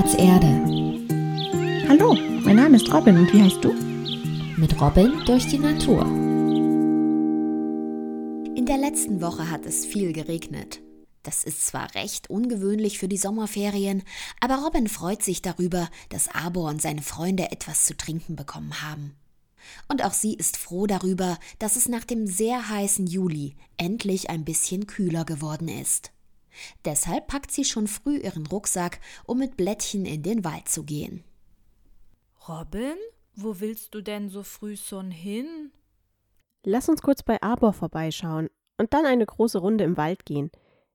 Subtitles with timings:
[0.00, 1.88] Spielplatz Erde.
[1.88, 3.72] Hallo, mein Name ist Robin und wie heißt du?
[4.56, 6.06] Mit Robin durch die Natur.
[8.56, 10.80] In der letzten Woche hat es viel geregnet.
[11.22, 14.02] Das ist zwar recht ungewöhnlich für die Sommerferien,
[14.40, 19.16] aber Robin freut sich darüber, dass Arbor und seine Freunde etwas zu trinken bekommen haben.
[19.88, 24.46] Und auch sie ist froh darüber, dass es nach dem sehr heißen Juli endlich ein
[24.46, 26.10] bisschen kühler geworden ist.
[26.84, 31.24] Deshalb packt sie schon früh ihren Rucksack, um mit Blättchen in den Wald zu gehen.
[32.48, 32.96] Robin,
[33.34, 35.72] wo willst du denn so früh schon hin?
[36.64, 40.50] Lass uns kurz bei Arbor vorbeischauen und dann eine große Runde im Wald gehen.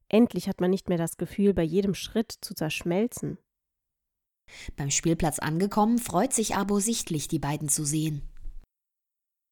[0.09, 3.37] Endlich hat man nicht mehr das Gefühl, bei jedem Schritt zu zerschmelzen.
[4.75, 8.21] Beim Spielplatz angekommen, freut sich Abo sichtlich, die beiden zu sehen.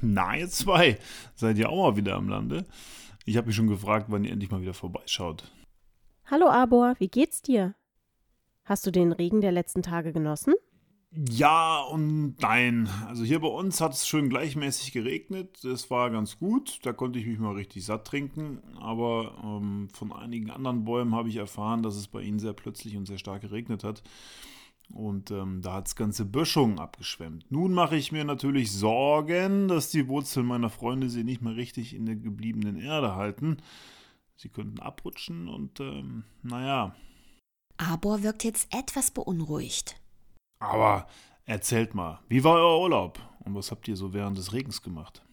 [0.02, 1.00] Na, ihr zwei,
[1.34, 2.66] seid ihr auch mal wieder am Lande?
[3.26, 5.52] Ich habe mich schon gefragt, wann ihr endlich mal wieder vorbeischaut.
[6.26, 7.76] Hallo Arbor, wie geht's dir?
[8.64, 10.54] Hast du den Regen der letzten Tage genossen?
[11.12, 12.88] Ja und nein.
[13.08, 15.60] Also hier bei uns hat es schön gleichmäßig geregnet.
[15.64, 16.80] Das war ganz gut.
[16.84, 18.60] Da konnte ich mich mal richtig satt trinken.
[18.80, 22.96] Aber ähm, von einigen anderen Bäumen habe ich erfahren, dass es bei ihnen sehr plötzlich
[22.96, 24.02] und sehr stark geregnet hat.
[24.94, 27.52] Und ähm, da hat es ganze Böschungen abgeschwemmt.
[27.52, 31.94] Nun mache ich mir natürlich Sorgen, dass die Wurzeln meiner Freunde sie nicht mehr richtig
[31.94, 33.58] in der gebliebenen Erde halten.
[34.36, 36.96] Sie könnten abrutschen und ähm, naja.
[37.78, 39.96] Arbor wirkt jetzt etwas beunruhigt.
[40.60, 41.08] Aber
[41.46, 45.24] erzählt mal, wie war euer Urlaub und was habt ihr so während des Regens gemacht?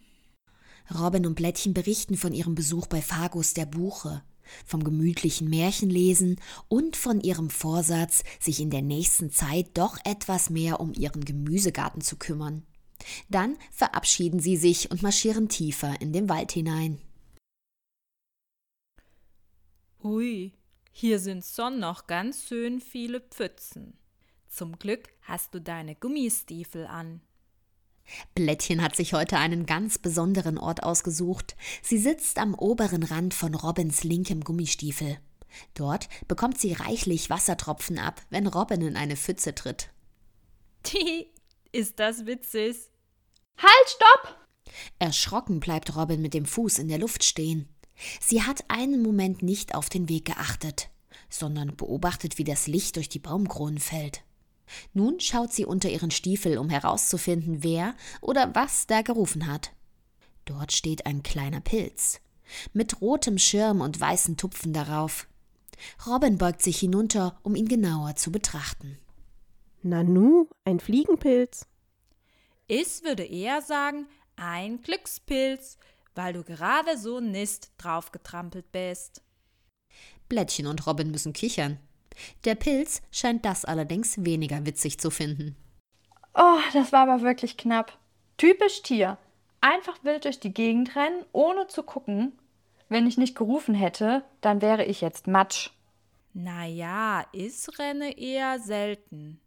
[0.99, 4.23] Robin und Blättchen berichten von ihrem Besuch bei Fagus der Buche,
[4.67, 10.81] vom gemütlichen Märchenlesen und von ihrem Vorsatz, sich in der nächsten Zeit doch etwas mehr
[10.81, 12.65] um ihren Gemüsegarten zu kümmern.
[13.29, 17.01] Dann verabschieden sie sich und marschieren tiefer in den Wald hinein.
[20.03, 20.53] Ui,
[20.93, 23.99] hier sind schon noch ganz schön viele Pfützen.
[24.49, 27.21] Zum Glück hast du deine Gummistiefel an.
[28.35, 31.55] Blättchen hat sich heute einen ganz besonderen Ort ausgesucht.
[31.83, 35.19] Sie sitzt am oberen Rand von Robins linkem Gummistiefel.
[35.75, 39.91] Dort bekommt sie reichlich Wassertropfen ab, wenn Robin in eine Pfütze tritt.
[40.83, 41.31] Tihi,
[41.73, 42.77] ist das witzig?
[43.59, 44.49] Halt, stopp!
[44.99, 47.69] Erschrocken bleibt Robin mit dem Fuß in der Luft stehen.
[48.21, 50.91] Sie hat einen Moment nicht auf den Weg geachtet,
[51.29, 54.23] sondern beobachtet, wie das Licht durch die Baumkronen fällt.
[54.95, 59.73] Nun schaut sie unter ihren Stiefel, um herauszufinden, wer oder was da gerufen hat.
[60.45, 62.21] Dort steht ein kleiner Pilz,
[62.73, 65.27] mit rotem Schirm und weißen Tupfen darauf.
[66.07, 68.99] Robin beugt sich hinunter, um ihn genauer zu betrachten.
[69.83, 71.67] Nanu, ein Fliegenpilz.
[72.67, 74.07] Ich würde eher sagen,
[74.37, 75.79] ein Glückspilz,
[76.15, 79.23] weil du gerade so Nist draufgetrampelt bist.
[80.29, 81.79] Blättchen und Robin müssen kichern.
[82.45, 85.57] Der Pilz scheint das allerdings weniger witzig zu finden.
[86.35, 87.99] Oh, das war aber wirklich knapp.
[88.37, 89.19] Typisch Tier.
[89.61, 92.33] Einfach wild durch die Gegend rennen, ohne zu gucken.
[92.89, 95.71] Wenn ich nicht gerufen hätte, dann wäre ich jetzt Matsch.
[96.33, 99.41] Na ja, ich renne eher selten.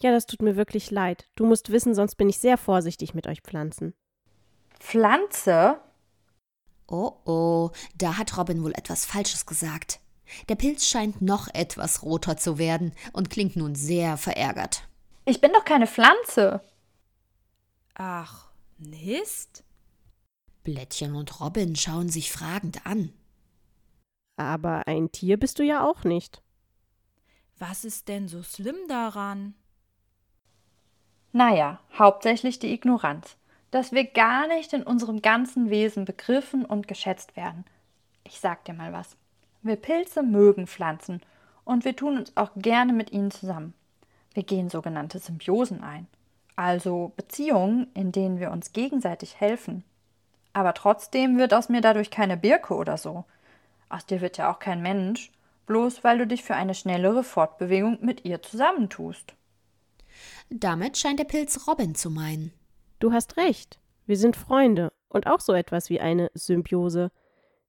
[0.00, 1.28] Ja, das tut mir wirklich leid.
[1.34, 3.94] Du musst wissen, sonst bin ich sehr vorsichtig mit euch Pflanzen.
[4.78, 5.80] Pflanze?
[6.86, 10.00] Oh oh, da hat Robin wohl etwas Falsches gesagt.
[10.48, 14.88] Der Pilz scheint noch etwas roter zu werden und klingt nun sehr verärgert.
[15.24, 16.60] Ich bin doch keine Pflanze.
[17.94, 19.64] Ach, Mist?
[20.64, 23.12] Blättchen und Robin schauen sich fragend an.
[24.36, 26.42] Aber ein Tier bist du ja auch nicht.
[27.58, 29.54] Was ist denn so schlimm daran?
[31.32, 33.36] Naja, hauptsächlich die Ignoranz,
[33.70, 37.64] dass wir gar nicht in unserem ganzen Wesen begriffen und geschätzt werden.
[38.24, 39.16] Ich sag dir mal was.
[39.62, 41.20] Wir Pilze mögen Pflanzen
[41.64, 43.74] und wir tun uns auch gerne mit ihnen zusammen.
[44.32, 46.06] Wir gehen sogenannte Symbiosen ein,
[46.56, 49.84] also Beziehungen, in denen wir uns gegenseitig helfen.
[50.52, 53.24] Aber trotzdem wird aus mir dadurch keine Birke oder so.
[53.88, 55.30] Aus dir wird ja auch kein Mensch,
[55.66, 59.34] bloß weil du dich für eine schnellere Fortbewegung mit ihr zusammentust.
[60.50, 62.52] Damit scheint der Pilz Robin zu meinen.
[62.98, 63.78] Du hast recht.
[64.06, 67.10] Wir sind Freunde und auch so etwas wie eine Symbiose.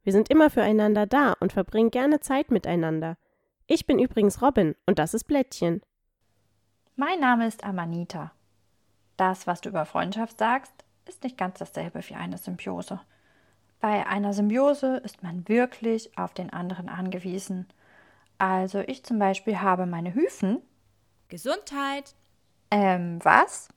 [0.04, 3.18] Wir sind immer füreinander da und verbringen gerne Zeit miteinander.
[3.68, 5.82] Ich bin übrigens Robin und das ist Blättchen.
[6.96, 8.32] Mein Name ist Amanita.
[9.18, 10.74] Das, was du über Freundschaft sagst,
[11.06, 13.00] ist nicht ganz dasselbe wie eine Symbiose.
[13.80, 17.68] Bei einer Symbiose ist man wirklich auf den anderen angewiesen.
[18.38, 20.62] Also ich zum Beispiel habe meine Hyphen.
[21.28, 22.16] Gesundheit.
[22.72, 23.70] Ähm, was?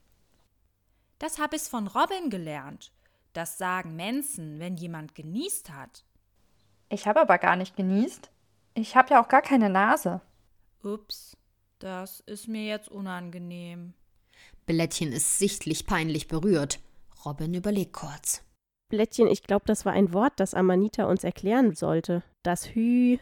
[1.23, 2.91] Das habe ich von Robin gelernt.
[3.31, 6.03] Das sagen Menschen, wenn jemand genießt hat.
[6.89, 8.29] Ich habe aber gar nicht genießt.
[8.73, 10.19] Ich habe ja auch gar keine Nase.
[10.83, 11.37] Ups,
[11.79, 13.93] Das ist mir jetzt unangenehm.
[14.65, 16.81] Blättchen ist sichtlich peinlich berührt.
[17.23, 18.43] Robin überlegt kurz.
[18.89, 22.21] Blättchen, ich glaube, das war ein Wort, das Amanita uns erklären sollte.
[22.43, 23.17] Das Hü.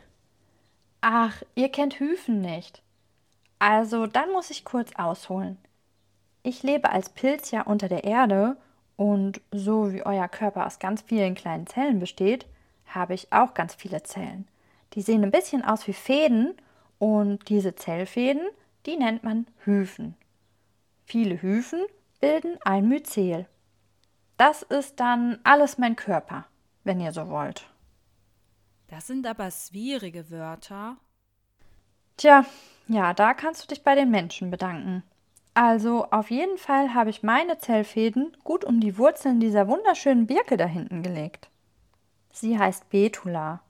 [1.02, 2.82] Ach, ihr kennt Hüfen nicht.
[3.60, 5.60] Also, dann muss ich kurz ausholen.
[6.44, 8.58] Ich lebe als Pilz ja unter der Erde
[8.96, 12.46] und so wie euer Körper aus ganz vielen kleinen Zellen besteht,
[12.86, 14.48] habe ich auch ganz viele Zellen.
[14.94, 16.54] Die sehen ein bisschen aus wie Fäden
[17.00, 18.44] und diese Zellfäden,
[18.86, 20.16] die nennt man Hyphen.
[21.06, 21.82] Viele Hyphen
[22.20, 23.48] bilden ein Myzel.
[24.38, 26.46] Das ist dann alles mein Körper,
[26.84, 27.68] wenn ihr so wollt.
[28.88, 30.98] Das sind aber schwierige Wörter.
[32.18, 32.46] Tja,
[32.88, 35.04] ja, da kannst du dich bei den Menschen bedanken.
[35.54, 40.56] Also auf jeden Fall habe ich meine Zellfäden gut um die Wurzeln dieser wunderschönen Birke
[40.56, 41.50] da hinten gelegt.
[42.32, 43.62] Sie heißt Betula.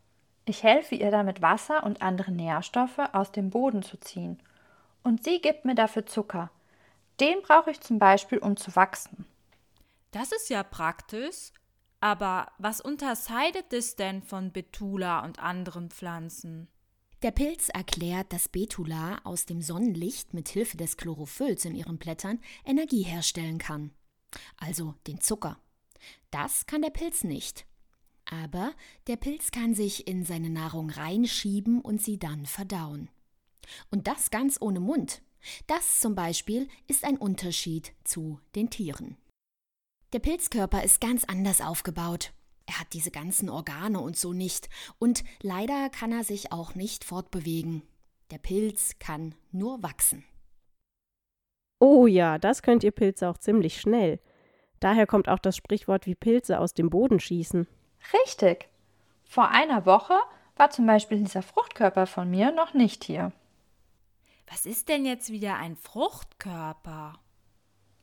[0.45, 4.39] Ich helfe ihr damit Wasser und andere Nährstoffe aus dem Boden zu ziehen.
[5.03, 6.51] Und sie gibt mir dafür Zucker.
[7.19, 9.25] Den brauche ich zum Beispiel, um zu wachsen.
[10.11, 11.51] Das ist ja praktisch.
[11.99, 16.67] Aber was unterscheidet es denn von Betula und anderen Pflanzen?
[17.21, 22.39] Der Pilz erklärt, dass Betula aus dem Sonnenlicht mit Hilfe des Chlorophylls in ihren Blättern
[22.65, 23.91] Energie herstellen kann.
[24.57, 25.59] Also den Zucker.
[26.31, 27.67] Das kann der Pilz nicht.
[28.25, 28.73] Aber
[29.07, 33.09] der Pilz kann sich in seine Nahrung reinschieben und sie dann verdauen.
[33.91, 35.21] Und das ganz ohne Mund.
[35.67, 39.17] Das zum Beispiel ist ein Unterschied zu den Tieren.
[40.13, 42.33] Der Pilzkörper ist ganz anders aufgebaut.
[42.71, 44.69] Er hat diese ganzen Organe und so nicht.
[44.97, 47.81] Und leider kann er sich auch nicht fortbewegen.
[48.31, 50.23] Der Pilz kann nur wachsen.
[51.79, 54.21] Oh ja, das könnt ihr Pilze auch ziemlich schnell.
[54.79, 57.67] Daher kommt auch das Sprichwort wie Pilze aus dem Boden schießen.
[58.13, 58.69] Richtig.
[59.25, 60.17] Vor einer Woche
[60.55, 63.33] war zum Beispiel dieser Fruchtkörper von mir noch nicht hier.
[64.49, 67.19] Was ist denn jetzt wieder ein Fruchtkörper?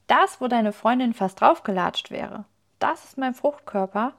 [0.09, 2.45] Das, wo deine Freundin fast draufgelatscht wäre.
[2.79, 4.15] Das ist mein Fruchtkörper.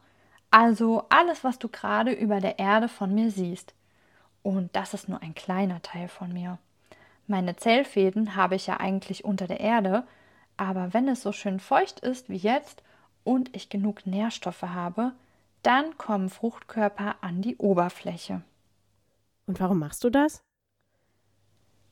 [0.52, 3.74] Also alles, was du gerade über der Erde von mir siehst.
[4.42, 6.58] Und das ist nur ein kleiner Teil von mir.
[7.28, 10.08] Meine Zellfäden habe ich ja eigentlich unter der Erde,
[10.58, 12.82] aber wenn es so schön feucht ist wie jetzt
[13.24, 15.14] und ich genug Nährstoffe habe,
[15.62, 18.42] dann kommen Fruchtkörper an die Oberfläche.
[19.46, 20.42] Und warum machst du das?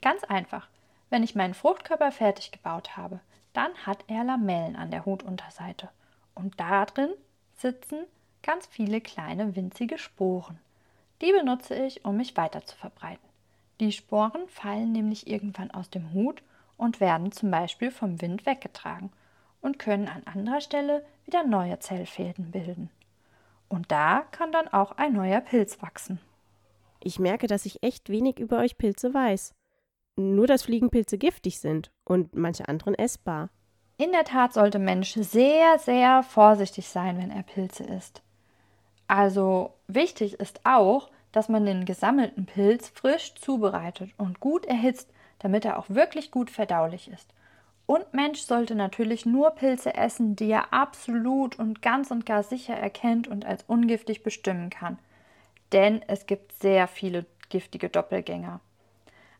[0.01, 0.68] Ganz einfach.
[1.10, 3.19] Wenn ich meinen Fruchtkörper fertig gebaut habe,
[3.53, 5.89] dann hat er Lamellen an der Hutunterseite.
[6.36, 7.10] Und darin
[7.56, 8.06] sitzen
[8.47, 10.57] ganz viele kleine winzige Sporen.
[11.21, 13.27] Die benutze ich, um mich weiter zu verbreiten.
[13.81, 16.41] Die Sporen fallen nämlich irgendwann aus dem Hut
[16.77, 19.11] und werden zum Beispiel vom Wind weggetragen
[19.61, 22.89] und können an anderer Stelle wieder neue Zellfäden bilden.
[23.67, 26.19] Und da kann dann auch ein neuer Pilz wachsen.
[27.03, 29.53] Ich merke, dass ich echt wenig über euch Pilze weiß.
[30.15, 33.50] Nur, dass Fliegenpilze giftig sind und manche anderen essbar.
[33.97, 38.21] In der Tat sollte Mensch sehr, sehr vorsichtig sein, wenn er Pilze isst.
[39.07, 45.09] Also wichtig ist auch, dass man den gesammelten Pilz frisch zubereitet und gut erhitzt,
[45.39, 47.33] damit er auch wirklich gut verdaulich ist.
[47.86, 52.75] Und Mensch sollte natürlich nur Pilze essen, die er absolut und ganz und gar sicher
[52.75, 55.00] erkennt und als ungiftig bestimmen kann.
[55.71, 58.60] Denn es gibt sehr viele giftige Doppelgänger.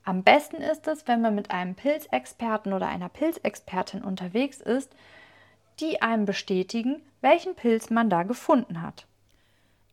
[0.06, 4.96] Am besten ist es, wenn man mit einem Pilzexperten oder einer Pilzexpertin unterwegs ist,
[5.82, 9.06] die einem bestätigen, welchen Pilz man da gefunden hat.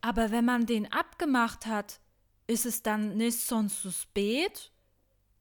[0.05, 1.99] Aber wenn man den abgemacht hat,
[2.45, 4.69] ist es dann nicht sonst zu spät?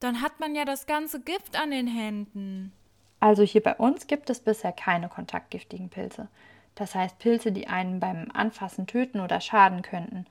[0.01, 2.73] Dann hat man ja das ganze Gift an den Händen.
[3.21, 6.29] Also hier bei uns gibt es bisher keine kontaktgiftigen Pilze.
[6.77, 10.25] Das heißt Pilze, die einen beim Anfassen töten oder schaden könnten.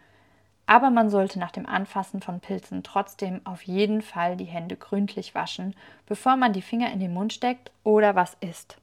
[0.66, 5.36] Aber man sollte nach dem Anfassen von Pilzen trotzdem auf jeden Fall die Hände gründlich
[5.36, 5.75] waschen,
[6.08, 8.78] bevor man die Finger in den Mund steckt oder was isst.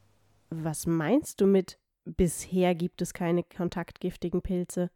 [0.50, 4.90] Was meinst du mit bisher gibt es keine kontaktgiftigen Pilze?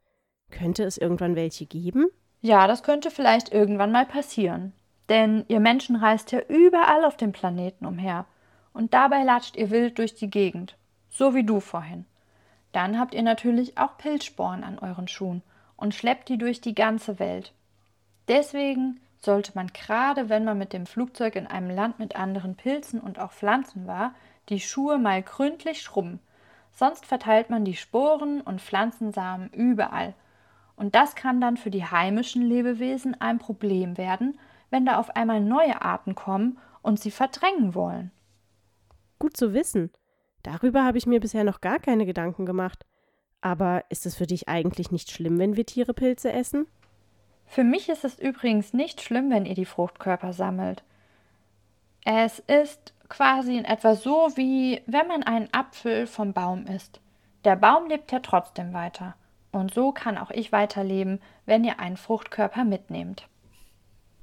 [0.50, 2.06] Könnte es irgendwann welche geben?
[2.40, 4.72] Ja, das könnte vielleicht irgendwann mal passieren.
[5.08, 8.26] Denn ihr Menschen reist ja überall auf dem Planeten umher.
[8.72, 10.76] Und dabei latscht ihr wild durch die Gegend.
[11.10, 12.06] So wie du vorhin.
[12.72, 15.42] Dann habt ihr natürlich auch Pilzsporen an euren Schuhen
[15.76, 17.52] und schleppt die durch die ganze Welt.
[18.28, 23.00] Deswegen sollte man gerade, wenn man mit dem Flugzeug in einem Land mit anderen Pilzen
[23.00, 24.14] und auch Pflanzen war,
[24.48, 26.20] die Schuhe mal gründlich schrubben.
[26.72, 30.14] Sonst verteilt man die Sporen und Pflanzensamen überall
[30.76, 34.38] und das kann dann für die heimischen Lebewesen ein Problem werden,
[34.70, 38.10] wenn da auf einmal neue Arten kommen und sie verdrängen wollen.
[39.18, 39.90] Gut zu wissen.
[40.42, 42.84] Darüber habe ich mir bisher noch gar keine Gedanken gemacht.
[43.40, 46.66] Aber ist es für dich eigentlich nicht schlimm, wenn wir Tiere Pilze essen?
[47.46, 50.82] Für mich ist es übrigens nicht schlimm, wenn ihr die Fruchtkörper sammelt.
[52.04, 57.00] Es ist quasi in etwa so, wie wenn man einen Apfel vom Baum isst.
[57.44, 59.14] Der Baum lebt ja trotzdem weiter.
[59.54, 63.28] Und so kann auch ich weiterleben, wenn ihr einen Fruchtkörper mitnehmt.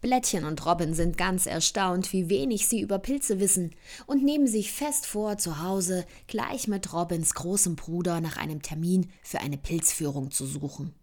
[0.02, 3.74] Blättchen und Robin sind ganz erstaunt, wie wenig sie über Pilze wissen
[4.08, 9.10] und nehmen sich fest vor, zu Hause gleich mit Robins großem Bruder nach einem Termin
[9.24, 10.94] für eine Pilzführung zu suchen.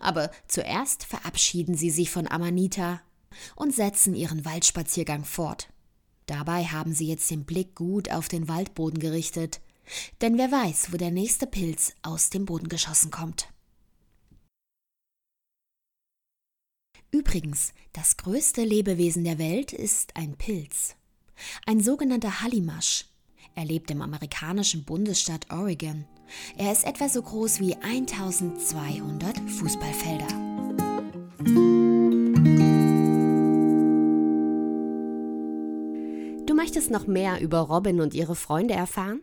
[0.00, 3.02] Aber zuerst verabschieden sie sich von Amanita
[3.54, 5.68] und setzen ihren Waldspaziergang fort.
[6.24, 9.60] Dabei haben sie jetzt den Blick gut auf den Waldboden gerichtet,
[10.22, 13.48] denn wer weiß, wo der nächste Pilz aus dem Boden geschossen kommt.
[17.10, 20.94] Übrigens, das größte Lebewesen der Welt ist ein Pilz.
[21.64, 23.06] Ein sogenannter Hallimasch.
[23.54, 26.04] Er lebt im amerikanischen Bundesstaat Oregon.
[26.58, 30.28] Er ist etwa so groß wie 1200 Fußballfelder.
[36.44, 39.22] Du möchtest noch mehr über Robin und ihre Freunde erfahren?